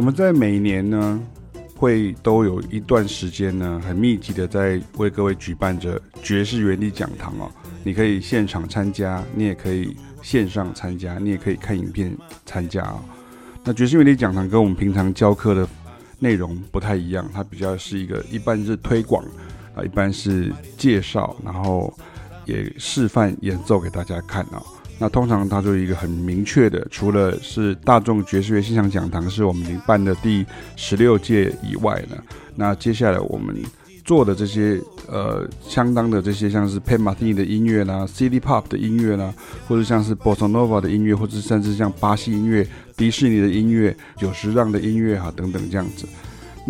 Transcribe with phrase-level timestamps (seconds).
[0.00, 1.20] 我们在每年呢，
[1.76, 7.52] 会都有一段时间呢，很密集的在为各位举办着爵士原理讲堂哦。
[7.84, 12.98] 你可以现场参加，你也可以线上参加，你也可以看影片参加哦。
[13.62, 15.68] 那爵士原理讲堂跟我们平常教课的
[16.18, 19.22] 内容不太一样，它比较是一个一般是推广
[19.74, 21.92] 啊，一般是介绍，然后
[22.46, 24.62] 也示范演奏给大家看哦。
[25.00, 30.44] 那通常它就一个很明确的，除了是大众爵士乐欣赏讲堂是我们已经办的第
[30.76, 32.16] 十六届以外呢，
[32.54, 33.56] 那接下来我们
[34.04, 39.32] 做的这些呃相当的这些像是 Pan Martin 的音乐啦，City Pop 的音乐啦，
[39.66, 46.06] 或者像是 Bossa Nova 的音乐，或者甚至像巴西音乐、迪士尼的音乐、久石让的音乐哈等等这样子。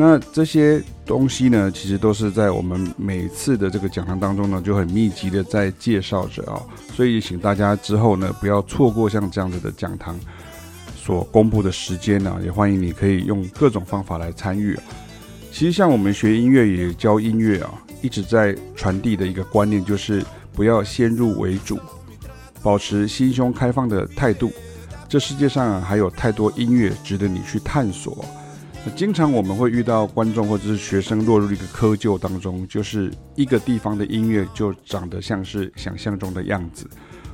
[0.00, 6.56] 那这些东西呢，其实都是在我们每次的这个讲堂当中呢，就很密集的在介绍着啊、
[6.94, 10.18] 所以请大家之后呢，不要错过像这样子的讲堂
[10.96, 14.74] 所公布的时间呢、啊，也欢迎你可以用各种方法来参与。
[15.52, 21.78] 其实像我们学音乐也教音乐啊，一直在传递的一个观念就是不要先入为主，
[22.62, 24.50] 保持心胸开放的态度。
[25.10, 28.24] 这世界上啊，还有太多音乐值得你去探索。
[28.96, 36.88] 经常我们会遇到观众或者是学生落入一个窠臼当中，就是一个地方的音乐就长得像是想象中的样子，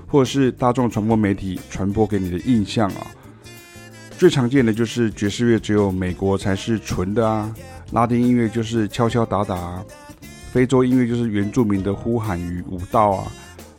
[0.06, 3.06] 或者是大众传播媒体传播给你的印象啊。
[4.18, 7.54] 最常见的就是爵士乐只有美国才是纯的啊，
[7.92, 9.84] 拉丁音乐就是敲敲打打啊，
[10.52, 13.32] 非洲音乐就是原住民的呼喊与舞蹈啊，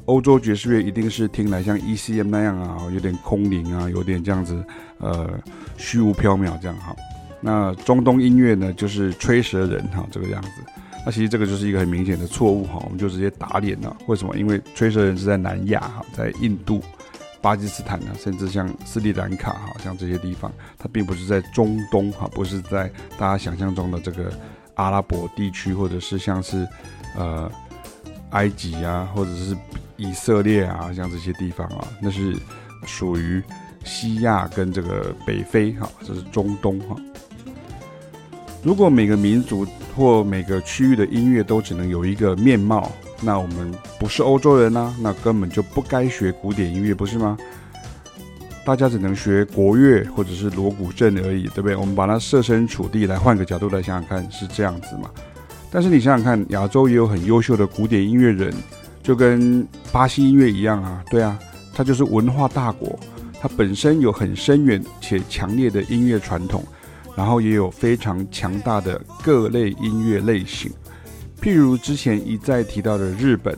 [0.05, 4.63] 欧洲爵士乐一定是听来像 ECM 那样啊，有点空灵啊，有点这样子
[4.99, 5.29] 呃
[5.75, 6.95] 虚无缥缈这样哈。
[7.47, 10.49] 那中东音乐呢，就是吹舌人哈，这个样子。
[11.05, 13.95] 那其实这个就是一个很明显的错误哈，我们就直接打脸了。
[14.07, 14.35] 为什么？
[14.35, 16.83] 因为吹舌人是在南亚哈，在印度、
[17.39, 24.29] 巴基斯坦呢，甚至像斯里兰卡哈，像这些地方，它并不是在中东哈，不是在大家想象中的这个
[24.73, 26.67] 阿拉伯地区，或者是像是
[27.15, 27.49] 呃
[28.31, 29.55] 埃及啊，或者是
[29.95, 32.35] 以色列啊，像这些地方啊，那是
[32.85, 33.41] 属于
[33.85, 36.97] 西亚跟这个北非哈，这是中东哈。
[38.63, 42.91] 如果每个民族或每个区域的音乐都只能有一个面貌，
[43.21, 47.37] 那我们不是欧洲人啊，那根本就不该学古典音乐，不是吗？
[48.65, 51.75] 大家只能学国乐或者是锣鼓阵而已，对不对？
[51.75, 55.09] 我们把它设身处地来换个角度来想想看，是这样子嘛？
[55.71, 58.53] 但是你想想看，亚洲也有很优秀的古典音乐人，
[59.01, 61.39] 就跟巴西音乐一样啊，对啊，
[61.73, 62.99] 它就是文化大国，
[63.39, 66.63] 它本身有很深远且强烈的音乐传统。
[67.17, 70.71] 然后也有非常强大的各类音乐类型，
[71.41, 73.57] 譬如之前一再提到的日本，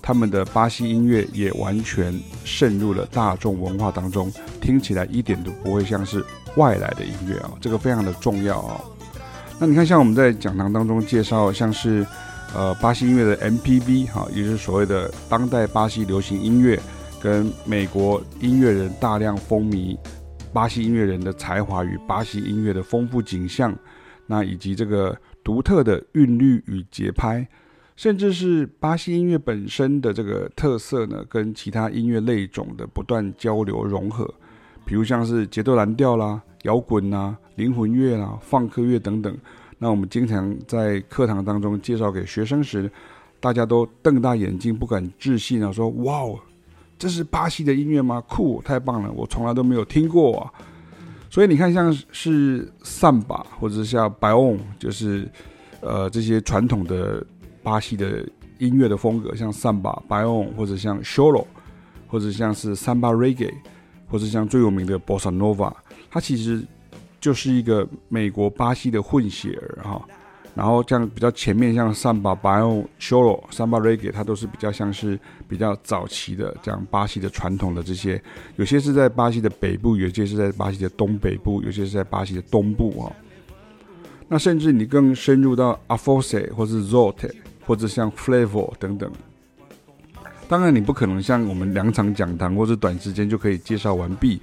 [0.00, 8.80] 他们的巴西音乐也完全渗入了大众文化当中，听起来一点都不会像是外来的音乐啊，这个非常的重要啊。
[9.58, 12.06] 那你看，像我们在讲堂当中介绍，像是
[12.54, 16.80] 呃巴西音乐的 MPB 哈，也就是所谓的当代巴西流行音乐，
[17.20, 19.98] 跟美国音乐人大量风靡。
[20.52, 23.72] 巴西音乐人的才华与巴西音乐的丰富景象，
[24.26, 27.46] 那以及这个独特的韵律与节拍，
[27.94, 34.28] 甚至是巴西音乐本身的这个特色呢，跟其他音乐类种的不断交流融合，
[34.84, 39.36] 比如像是节奏蓝调啦、摇滚啦、灵魂乐啦、放克乐等等。
[39.78, 42.90] 那我们经常在课堂当中介绍给学生时，
[43.38, 46.24] 大家都瞪大眼睛，不敢置信啊，说：“哇！”
[47.00, 48.22] 这是巴西的音乐吗？
[48.28, 49.10] 酷，太棒了！
[49.10, 50.52] 我从来都没有听过啊。
[51.30, 55.26] 所以你看，像是桑巴或者是像拜翁，就是
[55.80, 57.24] 呃这些传统的
[57.62, 58.22] 巴西的
[58.58, 61.46] 音乐的风格，像桑巴、拜翁，或者像 Shoro，
[62.06, 63.54] 或者像是 Samba Reggae，
[64.06, 65.72] 或者像最有名的 Bossa Nova，
[66.10, 66.62] 它其实
[67.18, 70.06] 就是一个美国巴西的混血儿哈。
[70.54, 75.18] 然后这样比较前面，像桑巴、巴欧、choro、桑巴、reggae，它都是比较像是
[75.48, 78.20] 比较早期的这样巴西的传统的这些，
[78.56, 83.12] 有些是在巴西的北部，有些是在巴西的东北部，有些是在巴西的东部啊。
[84.28, 87.32] 那甚至你更深入到 Aforce 或是 Zote，
[87.66, 89.10] 或者像 Flavor 等等。
[90.48, 94.40] 当然，你不可能像我们两场讲堂或者短时间就可以介绍完毕。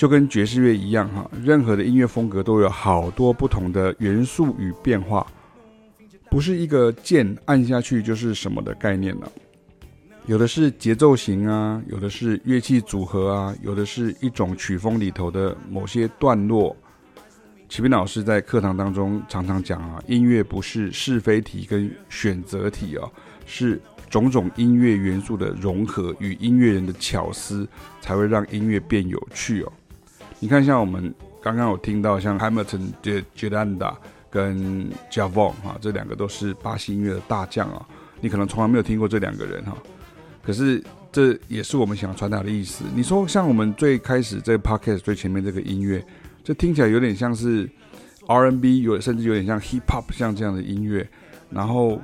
[0.00, 5.26] 就跟爵士乐一样哈，任何的音乐风格都有好多不同的元素与变化，
[6.30, 9.30] 不是一个键按下去就是什么的概念了。
[10.24, 16.74] 有的是节奏型啊，有的是乐器组合啊，有的是一种曲风里头的某些段落。
[17.68, 23.12] 启斌老师在课堂当中常常讲啊，音乐不是是非题跟选择题哦，
[23.44, 27.68] 是种种音乐元素的融合与音乐人的巧思，
[28.00, 29.70] 才会让音乐变有趣哦。
[30.42, 33.94] 你看，像我们刚刚有听到像 Hamilton 的 Miranda
[34.30, 37.86] 跟 Javon 哈，这两个都是巴西音乐的大将啊。
[38.22, 39.76] 你可能从来没有听过这两个人哈，
[40.42, 40.82] 可是
[41.12, 42.84] 这也是我们想要传达的意思。
[42.94, 46.02] 你说像我们最开始这个 Podcast 最前面这个音乐，
[46.42, 47.68] 这听起来有点像是
[48.26, 51.06] R&B，有甚至有点像 Hip Hop 像这样的音乐，
[51.50, 52.00] 然后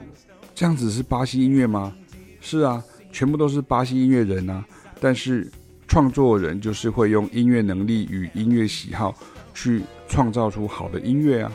[0.55, 1.95] 这样子是巴西音乐吗？
[2.43, 4.63] 是啊，全部都是巴西音乐人啊。
[5.01, 5.51] 但是
[5.89, 9.15] 创作人就是会用音乐能力与音乐喜好
[9.55, 11.53] 去创造出好的音乐啊。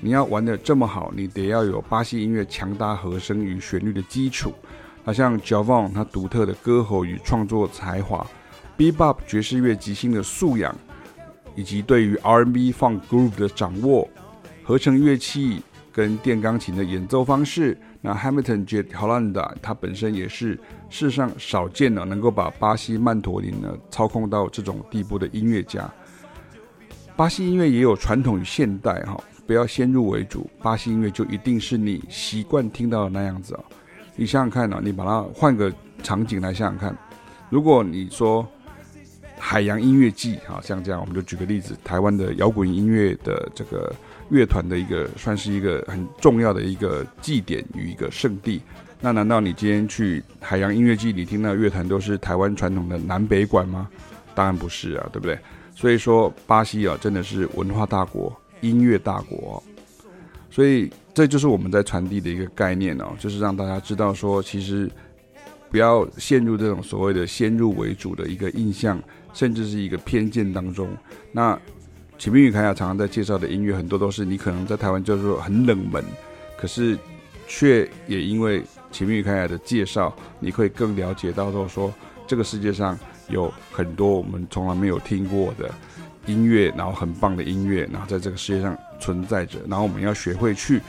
[0.00, 4.52] 你要玩得这么好，你得要有巴西音乐强大和声与旋律的基础。
[5.04, 8.26] 那像 Javon 他独特的歌喉与创作才华
[8.78, 10.74] ，Bebop 爵士乐即兴的素养，
[11.54, 14.08] 以及对于 R&B Funk Groove 的掌握，
[14.64, 15.60] 合成乐器
[15.92, 17.76] 跟电钢琴的演奏方式。
[18.02, 18.82] 那 Hamilton J.
[18.82, 20.58] Holanda 他本身也是
[20.90, 25.90] 世上少见的能够把巴西曼陀林呢操控到这种地步的音乐家。
[27.16, 29.18] 巴西音乐也有传统与现代哈。
[29.44, 33.64] 不要先入为主，巴西音乐就一定是你习惯听到的那样子哦。
[34.14, 35.70] 你想想看啊，你把它换个
[36.02, 36.96] 场景来想想看，
[37.50, 38.46] 如果你说
[39.38, 43.92] 海洋音乐季，好像这样，我们就举个例子，台湾的摇滚音乐的这个
[44.32, 48.60] 乐团的一个，算是一个很重要的一个祭典与一个圣地。
[49.00, 53.88] 那难道你今天去海洋音乐季，你听到乐团都是台湾传统的南北管吗？
[54.34, 55.38] 当然不是啊，对不对？
[55.74, 58.36] 所以说，巴西啊，真的是文化大国。
[58.62, 59.60] 音乐大国，
[60.48, 64.88] 所以这就是我们在传递的一个概念哦，就是让大家知道说，其实
[65.68, 69.02] 不要陷入这种所谓的先入为主的一个印象，
[69.34, 70.88] 甚至是一个偏见当中。
[71.32, 71.58] 那
[72.22, 76.04] 启明与凯雅常常在介绍的音乐，很多都是你可能在台湾叫做很冷门，
[76.56, 76.96] 可是
[77.48, 82.96] 却也因为启明与凯雅的介绍，你会更了解到说，说这个世界上
[83.28, 85.68] 有很多我们从来没有听过的。
[86.26, 90.80] 音乐，然后很棒的音乐，然后在这个世界上存在着，然后我们要学会去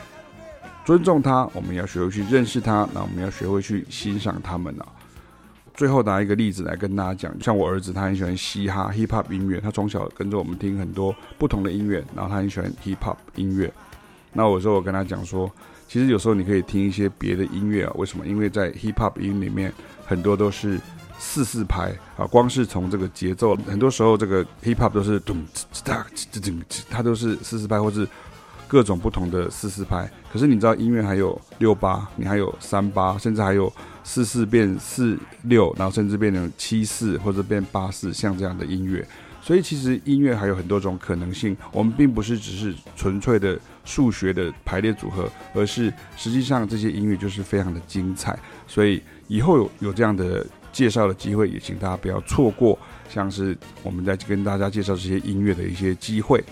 [0.85, 4.85] 尊重它，我们要学会去认识它，然后我们要学会去欣赏它们啊。
[5.73, 13.71] 最后拿一个例子来跟大家讲，像我儿子，他很喜欢嘻哈 hip hop 音乐，他从小跟着我们听很多不同的音乐，然后他很喜欢 hip hop 音乐。
[14.31, 15.51] 那我说我跟他讲说，
[15.87, 18.25] 其实有时候你可以听一些别的音乐啊，为什么？
[18.25, 19.73] 因为在 hip hop 音里面
[20.05, 20.79] 很多都是。
[21.19, 28.05] 四四拍啊，光是从这个节奏，很多时候这个 hip hop 都是咚哧哧哧它都是四四拍，或是
[28.67, 30.09] 各种不同的四四拍。
[30.33, 33.71] 可是你知道音乐还有六八，你还有三八，甚至还有
[34.03, 39.07] 四四变四六，然后甚至变成七四或者变八四，像这样的音乐。
[39.41, 48.37] 所以其实音乐还有很多种可能性，我们并不是只是纯粹的数学的排列组合，而是实际上这些音乐就是非常的精彩。
[48.67, 50.45] 所以以后有有这样的。
[50.73, 52.75] 介绍的机会也请大家不要错过，
[53.07, 56.43] 像是我们在跟大家介绍这些音乐的一些机会。